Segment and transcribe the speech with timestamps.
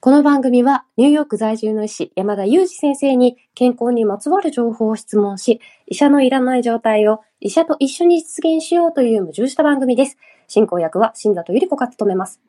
[0.00, 10.16] この番組はニューヨーク在住の医師山田裕二先生に健康にまつわる情報を質問し、医者のいらない状態を医者と一緒に実現しようという矛盾した番組です。
[10.46, 12.40] 進行役は新里ゆり子が務めます。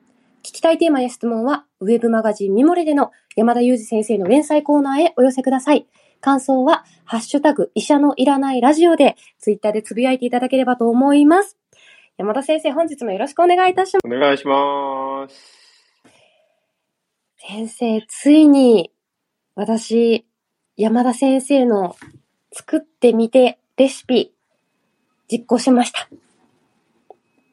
[0.44, 5.88] 聞きたいテーマや質問は、ウェブマガジンミモレでの山田裕二先生の連載コーナーへお寄せください。
[6.20, 11.58] 感想は、ハッシュタグ、医者のいらないラジオで、ツイッターでつぶやいていただければと思います。
[12.16, 14.06] 山田先生、本日もよろしくお願いいたします。
[14.06, 15.59] お願いします。
[17.42, 18.92] 先生、ついに、
[19.54, 20.26] 私、
[20.76, 21.96] 山田先生の
[22.52, 24.34] 作ってみてレシピ、
[25.32, 26.06] 実行しました。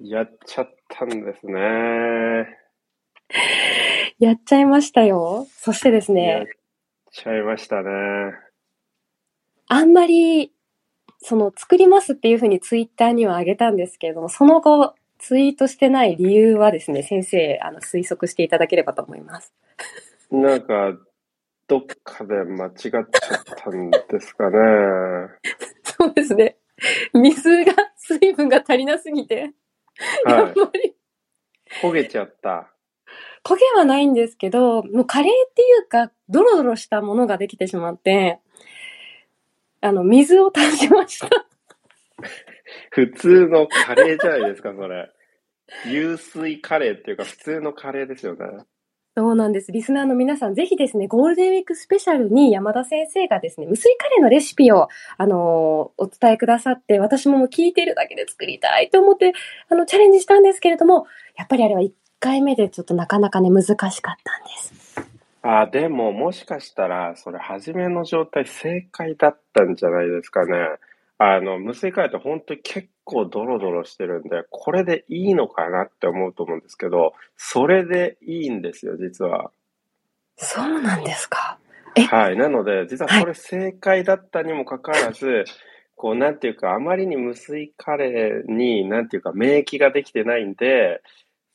[0.01, 2.57] やっちゃったんですね。
[4.19, 5.47] やっちゃいましたよ。
[5.55, 6.47] そしてですやっね、
[7.09, 7.89] ちゃいましたね。
[9.69, 10.51] あんまり、
[11.19, 19.53] その、作りますっていうふうにツイッターにはあげたんですけれども、その後、ツイートしてない理由はですね、先生、あの、推測していただければと思います。
[20.31, 20.97] なんか、
[21.67, 23.07] どっかで間違っちゃっ
[23.55, 24.57] たんですかね。
[25.83, 26.57] そうですね。
[27.13, 29.53] 水が、水分が足りなすぎて、
[30.25, 30.53] やっはい。
[30.55, 30.95] ぱり、
[31.81, 32.73] 焦げちゃった。
[33.43, 38.39] 焦げはないんですけど、もうカレーっていうか、ドロドロしたものができてしまって、
[39.81, 41.47] あの、水を足しました。
[42.91, 45.11] 普通のカレーじゃないですか、それ。
[45.85, 48.65] 流水カレーっていうか、普通のカレーですよね。
[49.17, 49.71] そうなんです。
[49.71, 59.33] リスナーの皆さん、ぜひですね、ゴールデンウィークスペシャルに山田先生がですね、無水カレーのレシピを、あのーお伝えくださって、私ももう聞いているだけで作りたいと思って、
[59.69, 64.15] あの、チャレンジしたんですけれども、やっぱりあれは1回目でちょっとなかなかね、難しかったんで
[64.55, 64.77] す。
[65.41, 70.53] あ、でも、もしかしたら、それ、初めの状態正解だったんじゃないですかね。
[71.17, 79.51] あの、無水カレーって本当に結構ドロドロしてるんで、これでいいのかなって思うと思うんですけど、それでいいんですよ、実は。
[80.35, 81.57] そうなんですか？
[81.95, 82.01] え？
[82.03, 82.37] はい。
[82.37, 85.45] なので、実ははいこれ正解だったにもかかわらず、
[85.95, 91.01] こう、なんていうか、あまりに無水カレーに、なんていうか、免疫ができてないんで、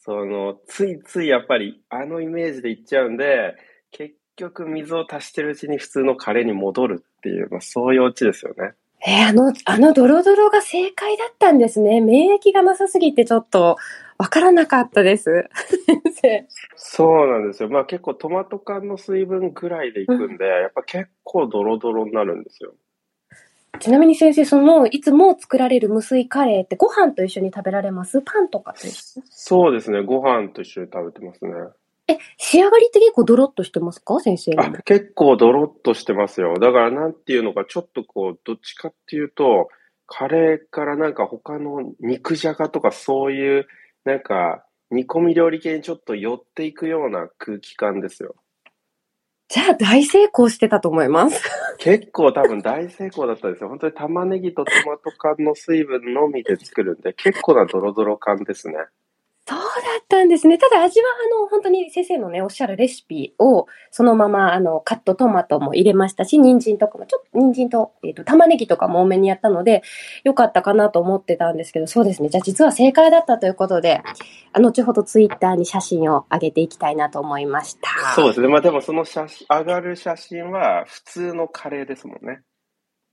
[0.00, 3.54] その、ついついやっぱり、あのイメージでいっちゃうんで、
[3.92, 8.72] 結局水を足してるうちに普通のカレーに戻るっていう、まあ、そういうオチですよね。
[9.04, 12.00] えーあの、あのドロドロが正解だったんですね。
[12.00, 13.76] 免疫がなさすぎてちょっと
[14.16, 15.48] わからなかったです。
[15.88, 16.48] 先生。
[16.76, 17.68] そうなんですよ。
[17.68, 22.74] まあ結構トマト缶の水分ぐらいでいくんで、やっぱ結構ドロドロになるんですよ。
[23.80, 28.20] ちなみに先生、その、いつも作られる無水カレーってご飯と一緒に食べられます？
[28.20, 29.22] パンとかと一緒？
[29.30, 30.02] そうですね。
[30.04, 31.52] ご飯と一緒に食べてますね。
[32.12, 34.20] え、仕上がりって結構ドロッとしてますか？
[34.20, 34.52] 先生。
[34.58, 36.54] あ、結構ドロッとしてますよ。
[36.58, 39.68] だからなんていうのか、ちょっとこう、どっちかっていうと、
[40.06, 43.66] カレーからなんか他の肉じゃがとかそういう、
[44.04, 48.34] なんか煮込み料理系にちょっと寄っていくような空気感ですよ。
[49.48, 51.42] じゃあ大成功してたと思います。
[51.78, 53.68] 結構多分大成功だったですよ。
[53.68, 58.74] 本当に玉ねぎとトマト缶の水分のみで作るんで、結構なドロドロ感ですね。
[59.44, 59.64] そうだ
[60.00, 60.56] ったんですね。
[60.56, 69.82] ただ味は、あの、本当に先生のね、おっしゃるレシピを、そのまま、あの、カットトマトも入れましたし、人参とかも、ちょっと、人参と、えっ、と、玉ねぎとかも多めにやったので、
[70.22, 72.28] よかったかなと思ってたんですけど、そうですね。
[72.28, 74.00] じゃあ実は正解だったということで、
[74.52, 78.14] あ後ほどツイッターに写真を上げていきたいなと思いました。
[78.14, 78.46] そうですね。
[78.46, 82.42] まあでもその写真、上がる写真は普通のカレーですもんね。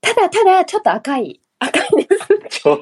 [0.01, 1.41] ただ、ただ、ちょっと赤い。
[1.57, 2.15] 赤いで
[2.49, 2.61] す。
[2.61, 2.79] ちょっ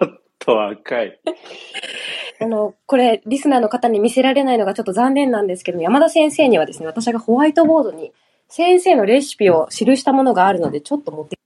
[0.47, 1.19] と赤い。
[2.39, 8.13] あの、これ、リスナーの方に見せられないのがちょっと残念なんですけども、山田先生にはですね、私がホワイトボードに
[8.47, 11.37] 先生のレシピを記したものがあるので、ちょっと持って、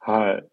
[0.00, 0.44] はい。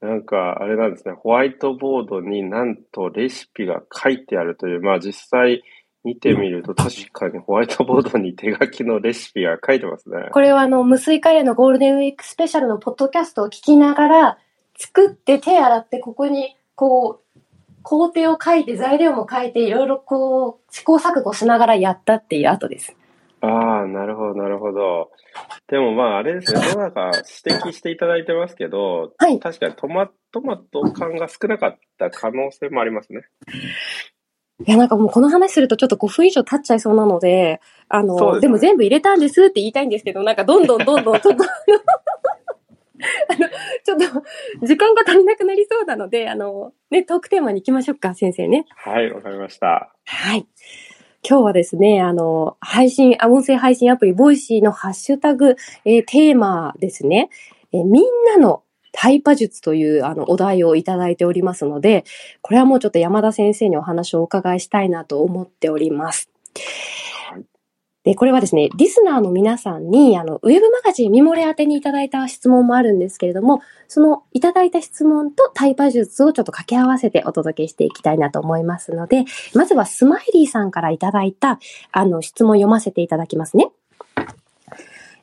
[0.00, 1.14] なんか、あれなんですね。
[1.14, 5.62] ホワイトボードになんとレシピが書いてあるという、まあ実際
[6.04, 10.28] 見てみると確かにホワイトボードに手書きのレシピが書いてますね。
[10.32, 14.38] これはあの、無水カレーのゴールデンウィークスペシャルのポッドキャストを聞きながら、
[14.78, 17.40] 作って手洗ってここに、こう、
[17.82, 22.96] 工程を書いて材料も書いていろいろこう、試行錯誤しながらやったっていう後です。
[23.40, 25.10] ああ、なるほど、なるほど。
[25.68, 27.10] でもまああれですね、どなたか
[27.44, 33.22] 指摘していただいてますけど、はい確かにトマトマト感が少なかった可能性もありますね。
[34.66, 41.44] いや、なんかもうこの話するとちょっと5分以上経っちゃいそうなので、あの、ですねでも全部入れたんですって言いたいんですけど、なんかどんどんどんどんちょっと、
[43.28, 43.48] あの、
[43.84, 44.22] ちょっ
[44.60, 48.66] と時間が足りなくなりそうなので、あの、ね、トークテーマに行きましょうか、先生ね。
[48.76, 49.92] はい、わかりました。
[50.04, 50.46] はい。
[51.28, 57.30] 今日はですね、あの、配信、あ音声配信アプリ、ボイシーのハッシュタグ、えーテーマですね、
[57.72, 58.62] えーみんなの
[58.92, 62.04] タイパ術というあのお題をいただいておりますので、
[62.40, 66.30] これはもうちょっと山田先生にお話をお伺いしたいなと思っております。
[68.06, 79.24] で、これはですね、リスナーの皆さんに、あの、ウェブマガジンミモレ宛てにいただいた質問もあるんですけれども、そのいただいた質問とタイパ術をちょっと掛け合わせてお届けしていきたいなと思いますので、
[79.54, 81.58] まずはスマイリーさんからいただいた、
[81.90, 83.70] あの、質問読ませていただきますね。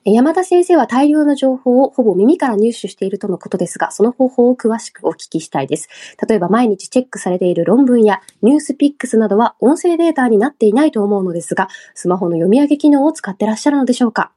[0.06, 5.88] 山田先生は大量の情報をほぼ耳から入手しているとのことですが、その方法を詳しくお聞きしたいです。
[6.28, 14.32] 例えば毎日チェックされている論文やニュースピックスなどは音声データになっていないと思うのですが、スマホの読み上げ機能を使ってらっしゃるのでしょうか？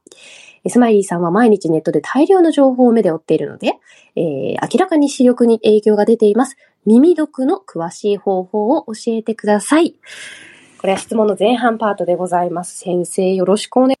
[0.69, 3.73] スマイリーさんは毎日ネットで大量の情報を目で追っているので、
[4.15, 4.23] えー、
[4.61, 6.57] 明らかに視力に影響が出ています。
[6.85, 9.95] 耳読の詳しい方法を教えてください。
[10.79, 12.77] これは質問の前半パートでございます。
[12.77, 13.96] 先生、よろしくお願い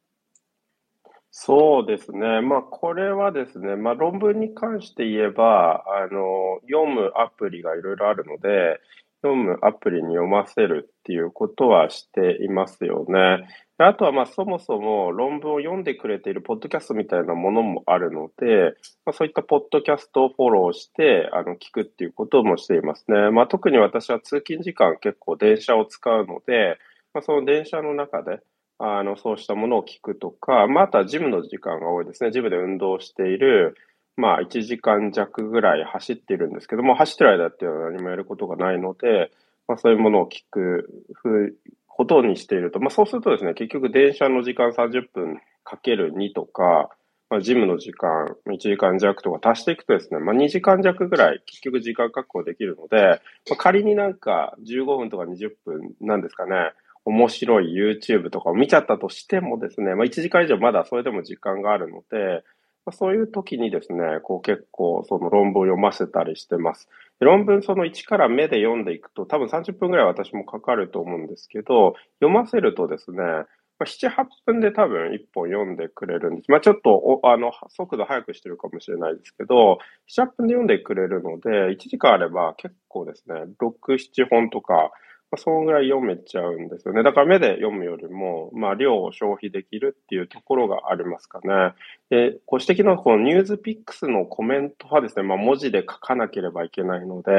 [1.39, 2.41] そうですね。
[2.41, 8.79] まあ、これはですね、まあ、論文に関して言えば、あの、読むアプリがいろいろあるので、
[9.21, 13.47] 読むアプリに読ませるっていうことはしていますよね。
[13.77, 18.73] あとは、まあ、そもそも論文を読んでくれているポッドキャストみたいなものもあるので、
[19.05, 23.29] まあ、そういったポッドキャストをフォローして、あの、聞くっていうこともしていますね。
[23.29, 26.79] まあ、特に私は通勤時間結構電車を使うので、
[27.13, 28.39] まあ、その電車の中で、
[28.79, 32.31] あの、そうしたものを聞くとか、まあ、あとはジムの時間が多いですね。
[32.31, 33.75] ジムで運動している、
[34.15, 39.31] まあ、1時間弱ぐらい走っているんですけども、走ってる間っていうのは何もやることがないので、
[39.67, 41.55] まあ、そういうものを聞くふ
[41.87, 46.89] ことにしていると、まあ、そうするとですね、結局電車の時間30分かける2とか、
[47.29, 53.19] まあ、ジムの時間1時間弱とか足していくとですね、まあ、2時間弱ぐらい結局時間確保できるので、
[53.49, 56.71] まあ、仮になんか15分とか20分なんですかね、
[57.07, 62.43] 面白い YouTube とかを見ちゃったとしてもですね、まあ、1時間以上まだそれでも時間があるので、
[62.85, 66.89] まあ、そういう時にですね、こう結構その論文を読ませたりしてます。
[67.21, 76.51] 論文その1から目で読んでいくと多分30分ぐらい私もかかると思うんですけど、読ませるとですね、まあ、7、8分で多分1本読んでくれるんです。
[76.51, 84.91] まあ、ちょっとあの速度速くしてるかもしれないですけど、7、8分で読んでくれるので、1時間あれば結構ですね、6、7本とか、
[85.29, 87.03] まあ、そのぐらい読めちゃうんですよね。
[87.03, 91.73] だから目で読むよりも、まあ、量を消費できるっていうところがありますかね。
[92.09, 97.31] で、ご指摘のこのニュースピックスのコメントはですね、まあ、文字で書かなければいけないので、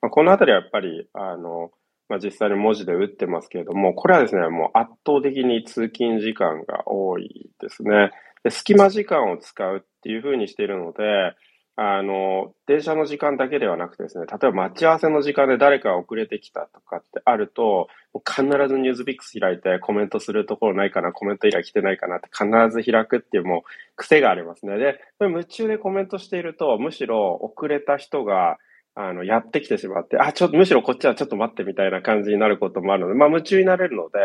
[0.00, 1.70] まあ、このあたりはやっぱり、あの、
[2.08, 8.10] まあ、実際に文字で打ってますけれども、これはですね、もう圧倒的に通勤時間が多いですね。
[8.44, 11.34] で隙間時間を使うっていうふうにしているので、
[11.80, 17.86] あの、電車の時間だけではなくてですね、例えば待ち合わせの時間で誰かが遅れてきたとかってあると、
[18.26, 23.62] 必ずニュースピックス開いてコメントするところないかな、コメント以来来てないかなって必ず開くっていうもう
[23.94, 24.76] 癖がありますね。
[24.76, 28.58] で、夢中でコメントしていると、むしろ遅れた人が、
[28.96, 34.18] あの、やってきてしまって、あ、ちょっと、むしろこっちはちょっと待ってみたいな感じになることもあるので、まあ夢中になれるので、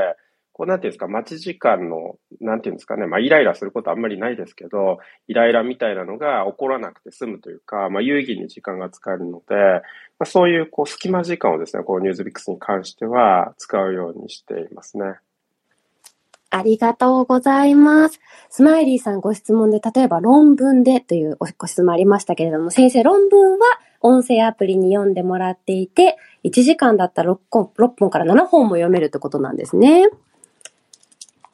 [0.54, 9.82] こう、なんていうんですか、待ち時間の、なんていうんですかね、まあ、イライラすることあんまりないですけど、イライラみたいなのが起こらなくて済むというか、まあ、有意義に時間が使えるので、ま
[10.20, 15.16] あ、そういう、こう、隙間時間をですね、こう、ニュースビックスに関しては使うようにしていますね。
[16.52, 18.20] ありがとうございます。
[18.50, 23.66] スマイリーさんご質問で、例えば論文でというご質問ありましたけれども、先生、論文は
[24.02, 30.10] 音声アプリに読んでもらっていて、1時間だったら 6, 本6本から7本も読めるってことなんですね。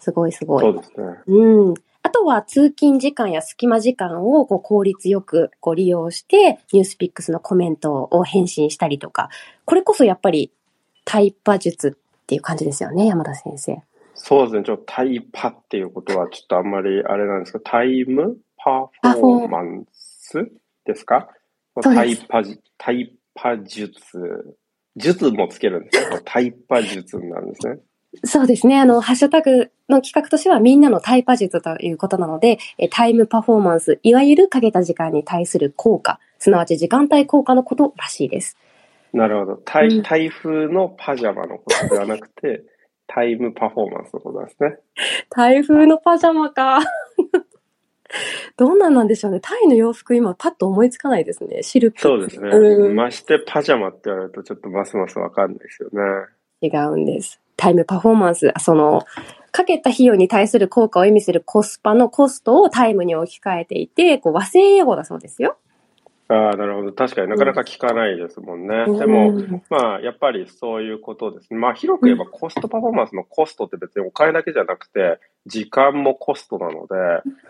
[0.09, 0.63] すごいすごい。
[0.63, 1.05] そうですね。
[1.27, 1.73] うん。
[2.01, 9.29] あとは通勤時間や隙間時間をこう効率よくこう利用して、ニュースピックスのコメントを返信したりとか、
[9.65, 10.51] これこそやっぱり
[11.05, 13.83] タイパ術っていう感じですよね、山田先生。
[14.15, 14.63] そうですね。
[14.63, 20.49] ちょっとタイパっていうことはちょっとあんまりあれなんですけど、タイムパフォーマンス
[20.85, 21.29] ですか？
[21.81, 22.41] タイパ、
[22.77, 24.57] タイパ術。
[24.95, 26.19] 術もつけるんですよ。
[26.25, 27.77] タイパ術なんですね。
[28.23, 28.79] そうですね。
[28.79, 32.57] あの、ハッシュタグの企画としてはみんなのタイパ術ということなので、
[32.89, 38.57] タイムパフォーマンス、いわゆるかけた時間に対する効果、すなわち時間帯効果のことらしいです。
[39.13, 39.61] なるほど。
[39.63, 42.63] 台台風のパジャマのことではなくて、
[43.07, 44.77] タイムパフォーマンスのことですね。
[45.29, 46.79] 台風のパジャマか。
[48.57, 49.39] どんなんなんでしょうね。
[49.39, 51.61] タイの洋服今パッと思いつかないですね。
[51.63, 51.99] シルク。
[51.99, 52.49] そうですね。
[52.49, 56.01] うん、ましてパジャマって言われるとちょっとますますわかんないですよね。
[56.61, 57.39] 違うんです。
[57.59, 59.03] タイムパフォーマンス、その、
[59.51, 65.57] かけた費用に対する効果を意味するコスパのコストをタイムに置き換えていて、こう和製英語だそうですよ。
[66.29, 66.93] ああ、なるほど。
[66.93, 68.85] 確かになかなか聞かないですもんね。
[68.87, 71.59] うん、でも、まあ、やっぱりそういうことですね。
[71.59, 76.95] まあ、広く言えばコストパフォーマンスのコストって別にお金だけじゃなくて、時間もコストなので、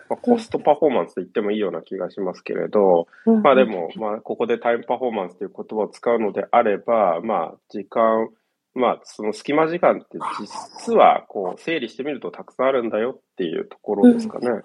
[0.08, 3.06] まあ、コストパフォーマンスと言ってもいいような気がしますけれど、
[3.42, 8.30] まあでも、まあ、ここでタイムパフォーマンスという言葉を使うのであれば、まあ、時間
[8.74, 14.48] まあ、その隙間時間って実はこう整理してみるとたくさんあるんだよっていうところですかね。
[14.48, 14.64] うん、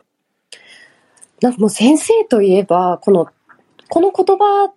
[1.41, 3.27] なんかもう先生といえば、この、
[3.89, 4.73] この言葉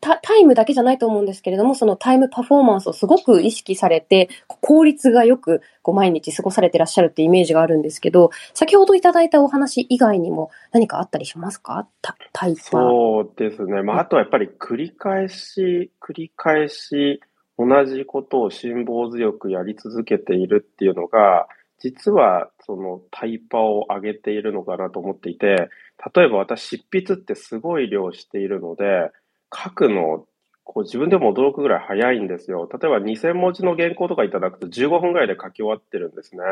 [0.00, 11.86] タイムだけじゃないと思うんですけれども、そのタイムパフォーマンスをすごく意識されて、効率がよくこう毎日過ごされてらっしゃるってイメージがあるんですけど、先ほどいただいたお話以外にも何かあったりしますか？
[12.32, 13.82] タイパそうですね。
[13.82, 17.20] まあ、あとはやっぱり繰り返し、繰り返し、
[17.66, 21.46] 同じことを辛抱強くやり続けているっていうのが、
[21.78, 25.68] 実はそのタイパを上げているのかなと思っていて、
[26.14, 29.10] 例えば私執筆ってすごい量しているので、
[29.52, 30.26] 書くの、
[30.64, 32.68] こう自分でも驚くぐらい早いんですよ。
[32.72, 36.42] 例えば2000文字の原稿とかいただくと15分ぐらいで書き終わってるんですね。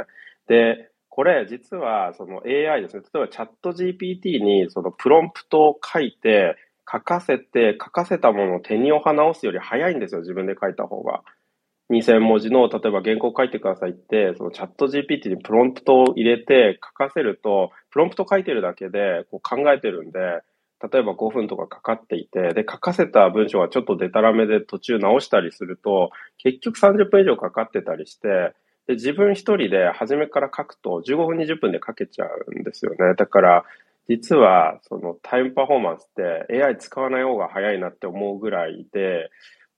[0.49, 3.03] で、これ実はその AI ですね。
[3.15, 6.57] 例えばチャット GPT にそのプロンプトを書いて、
[6.91, 10.21] 書かせて、書かせたものを手にお花をすより早いんですよ。
[10.21, 11.23] 自分で書いた方が。
[11.91, 20.19] 2000文字の、例えば原稿書いてくださいって、そのチャット GPT にプロンプトを入れて書かせると、プロンプト書いてるだけでこう考えてるんで、
[20.83, 28.55] 例えば5分とかかかっていて、で、書かせた文章がちょっとデタラメで途中直したりすると、結局30分以上かかってたりして、
[28.87, 33.15] で、自分一人で初めから書くと15分20分で書けちゃうんですよね。
[33.17, 33.65] だから、
[34.11, 36.07] 実はそのタイムパフォーマンスっ
[36.49, 39.31] て AI 使わない方が早いなって思うぐらいで、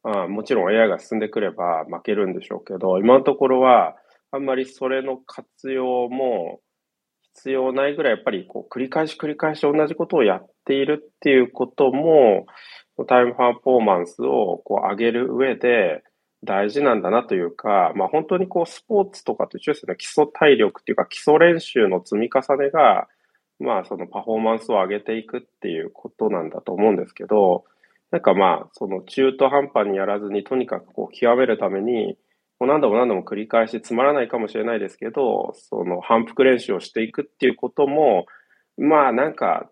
[0.03, 3.95] まあ、もちろん AI が進んでくれば負けるんでしょうけど、今のところは
[4.31, 6.61] あんまりそれの活用も
[7.35, 12.47] 必要ないぐらいやっぱりこう繰り返し繰り返し同じことをやっているっていうことも、
[13.07, 16.03] タイムパフォーマンスをこう上げる上で
[16.43, 19.97] 大事なんだなというか、まあ本当にこうスポーツとかと一緒ですね。
[19.99, 23.09] 基礎体力っていうか基礎練習の積み重ねが、
[23.63, 27.65] まあそのパフォーマンスを上げていくっていうことなんだと思うんですけど、
[28.11, 32.17] なんかまあその中途半端にやらずにとにかくこう極めるために、
[32.61, 38.27] もう何度も何度も繰り返しつまらないかもしれないですけど、その反復練習をしていくっていうことも、
[38.79, 39.69] まあなんか、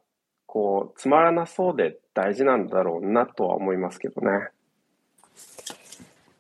[0.46, 4.48] こう、つまらなそうで大事なんだろうなとは思いますけどね。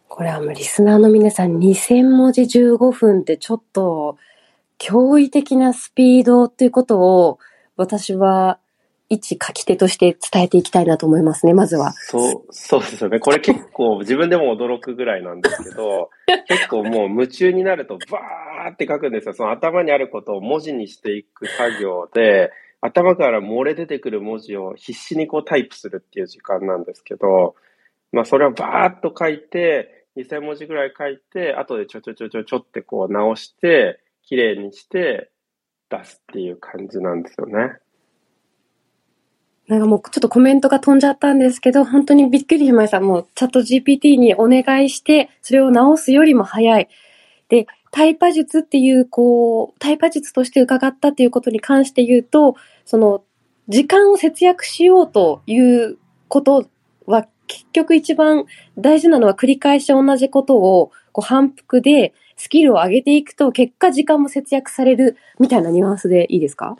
[0.08, 4.18] これはもうリスナーの皆さん2000文字15分ってちょっと
[4.80, 7.38] 驚異的なスピードっていうことを
[7.76, 8.58] 私は
[9.10, 11.92] 一書き手として伝えていきたいなと思いますね、まずは。
[11.92, 13.18] そう、そうですよね。
[13.18, 16.10] これ結構自分でも驚くぐらいなんですけど、
[16.46, 19.34] 結構もう夢中になるとバーって書くんですよ。
[19.34, 27.56] その頭にあることを文字にしていく作業で、頭から漏れ出てくる文字を必死にこうタイプするっていう時間なんですけど、
[28.12, 33.98] まあそれをバーっと書いて、2000文字ぐらい書いて、後でちょちょちょちょちょってこう直して、
[34.30, 35.32] 綺麗にして
[35.90, 37.78] 出すっていう感じなんですよね。
[39.66, 43.00] なんかもうちょっとコメントが飛んじゃったんですけど、本当にびっくりしました。
[43.00, 46.88] もうチャット GPT にお願いして、それを直すよりも早い。
[47.48, 53.24] で、タイパ術っていう、こう、タイパ術として伺ったっていうことに関して言うと、その、
[53.68, 56.68] 時間を節約しようということ
[57.06, 58.44] は、結局一番
[58.78, 66.74] 大事なのは繰り返し同じことを、こう反復でスキルを上げていくと、結果時間も節約されるみたいなニュアンスでいいですか？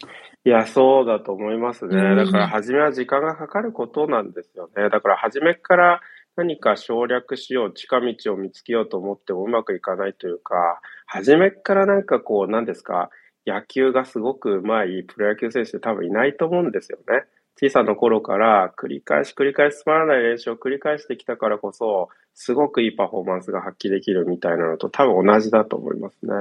[0.47, 2.17] いや、そうだと思いますね。
[2.17, 4.89] だから、初めは時間がかかることなんですよね。
[4.89, 6.01] だから、初めから
[6.35, 13.11] 何か省略しよう、近道を見つけようと思ってもうまくいかないというか、初めからなんかこう、何ですか、
[13.47, 17.25] 野球がすごく上手いプロ野球選手って多分いないと思うんですよね。
[17.57, 26.33] 小さな頃から繰り返し繰り返しつまらない練習を繰り返してきたからこそ、すごくいいパフォーマンスが発揮できるみたいなのと多分同じだと思いますね。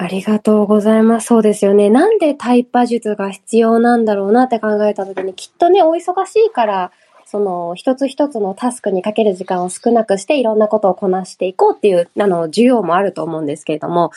[0.00, 1.26] ありがとうございます。
[1.26, 1.90] そうですよね。
[1.90, 6.92] なんでタイパ術が必要なんだろうなって考えたときに、きっとね、お忙しいから、
[7.26, 14.12] その、一つ一つのタスクにかける時間を少なくして、いろんなことをこなしていこうっていう、あの、需要もあると思うんですけれども、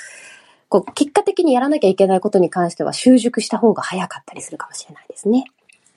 [0.72, 5.46] こう、結果的にやらなきゃいけないことに関しては、習熟した方が早かったりするかもしれないですね。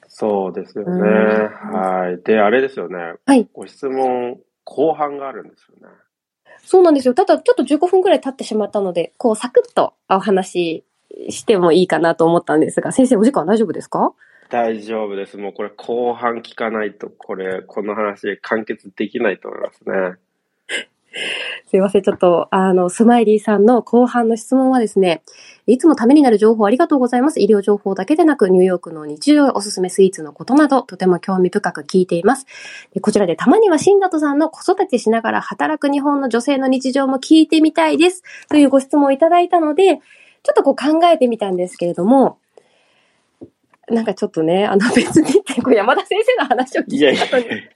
[0.09, 1.03] そうですよね。
[1.03, 2.23] はい。
[2.25, 3.15] で、あれですよね。
[3.25, 3.49] はい。
[3.53, 5.95] ご質問、後半があるんですよね。
[6.65, 7.15] そうなんですよ。
[7.15, 10.85] ただ、ちょっと15分くらい経ってしまったので、こう、サクッとお話
[11.29, 14.13] ししてもいいかなと思ったんですが、先生、お時間大丈夫ですか？
[14.51, 15.37] 大丈夫です。
[15.37, 20.17] もうこれ後半聞かないと、これ、この話完結できないと思いますね。
[21.71, 22.03] すいません。
[22.03, 25.23] ちょっと、あの、スマイリーさんの後半の質問はですね、
[25.67, 27.41] いつもためになる情報ありがとうございます。
[27.41, 32.47] 医療情報だけでなく、ニューヨークの日常おすすめスイーツのことなど、とても興味深く聞いています。
[33.01, 38.23] こちらでたまには新里さんの子育てしながら働く日本の女性の日常も聞いてみたいです。
[38.49, 40.01] というご質問をいただいたので、
[40.43, 42.39] ちょっとこう考えてみたんですけれども、
[43.89, 47.45] なんかちょっとね、あの別に、こう山田先生の話を聞いた後に。
[47.45, 47.74] いやいや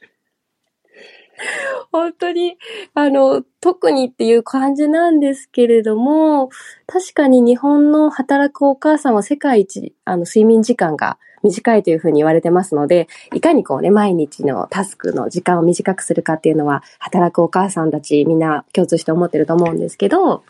[1.93, 2.59] 本当に、
[2.95, 6.51] あの、特にっていう感じなんですけれども、
[6.87, 20.43] 確かに日本の働くお母さんは世界一、あの、睡眠時間が短いというふうに言われてますので、いかにこうね、毎日のタスクの時間を短くするかっていうのは、働くお母さんたちみんな共通して思ってると思うんですけど、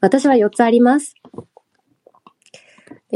[0.00, 1.14] 私は4つあります。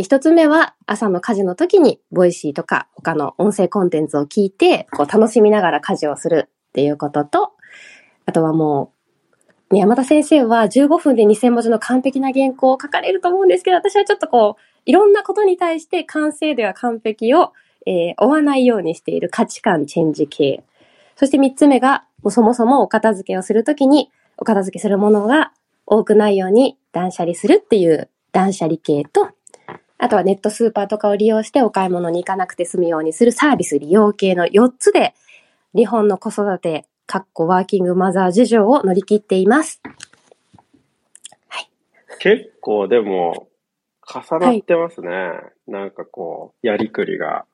[0.02, 7.52] 一つ目は朝の家事の時にボイシーとか他の音声コンテンツを聞いてこう楽しみながら家事をするっていうことと、
[8.26, 8.92] あとはも
[9.70, 17.52] う、山田先生は15分で2000文字の完璧な原稿を書かれると思うんですけど、私はちょっとこう、いろんなことに対して完成では完璧を、
[17.86, 20.62] えー、追わないようにしている価値観チェンジ系。
[21.16, 25.52] そして3つ目が、もそもそもお片付けをするときに、お片付けするものが
[25.86, 29.30] 多くないように断捨離するっていう断捨離系と、
[29.98, 35.14] あとはネットスーパーとかを利用してお買い物に行かなくて済むようにするサービス利用系の4つで、
[35.74, 39.80] 日本の子育て、かっこワーキングマザー事情を乗り切っています。
[41.48, 41.68] はい。
[42.20, 43.48] 結構でも、
[44.06, 45.08] 重なってますね。
[45.08, 45.34] は
[45.68, 47.44] い、なんかこう、やりくりが。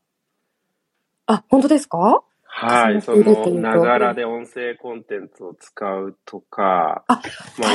[1.27, 2.23] あ、本当ですか？
[2.45, 7.23] はい、その、ながらで音声コンテンツを使うとか、あ、
[7.59, 7.75] まあ、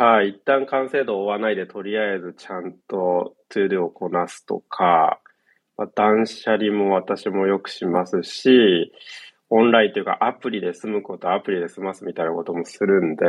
[0.00, 5.20] はい、一旦完成度を追わないで、とりあえずちゃんとトゥードをこなすとか、
[5.76, 8.92] まあ、断捨離も私もよくしますし、
[9.50, 13.26] オンラインというかアプリで済むことアプリで済ますみたいなこともするんで、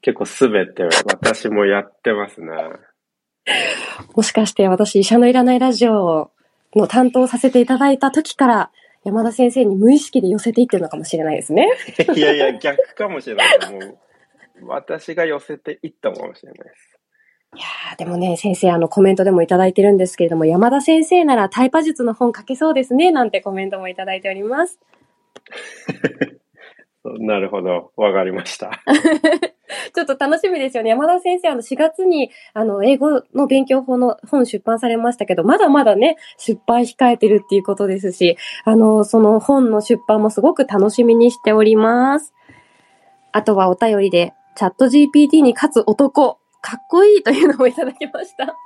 [0.00, 2.46] 結構すべて私もやってますね。
[4.14, 6.30] もしかして私、医者のいらないラジオ
[6.76, 8.70] の担当させていただいた時から、
[9.02, 11.68] 山田先生に無意識で寄せていってるのかもしれないですね。
[12.14, 13.72] いやいや、逆かもしれない。
[13.72, 13.98] もう
[14.62, 16.98] 私が寄せていったかもしれないです。
[17.56, 17.60] い
[17.90, 24.78] やでもね、先生、あの、コメントでもいただいてるんですけれども、山田先生ならタイパ術の本書けそうですね、なんてコメントもいただいております。
[27.20, 27.92] なるほど。
[27.96, 28.70] わかりました。
[29.94, 30.90] ちょっと楽しみですよね。
[30.90, 42.34] 山田先生、あの、4月に、あの、英語の勉強法の本出版されましたけど、まだまだね、出版控えてるっていうことですし、あの、その本の出版もすごく楽しみにしております。
[43.32, 48.56] あとはお便りで、チャット GPT に勝つ男、かっこいいというのもいただきました。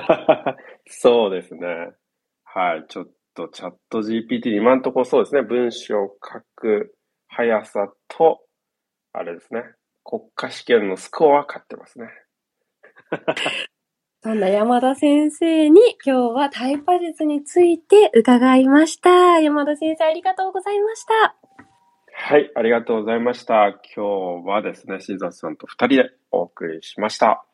[0.88, 1.92] そうですね。
[2.44, 2.86] はい。
[2.88, 5.42] ちょっとチャット GPT 今んとこそうですね。
[5.42, 6.94] 文章を書く
[7.26, 8.40] 速さと、
[9.12, 9.62] あれですね。
[10.04, 12.08] 国家試験のスコアは勝ってますね。
[14.22, 19.38] そんな山田先生に今日はタイパ術について伺いました。
[19.38, 21.36] 山田先生ありがとうございました。
[22.20, 23.68] はい、ありがとうございました。
[23.96, 27.46] 今日はですね、シーザーさんと二人でお送りしました。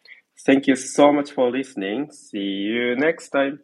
[0.48, 2.09] Thank you so much for listening.
[2.09, 3.59] See you next time.